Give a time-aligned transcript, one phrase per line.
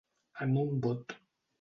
[0.45, 1.17] En un bot.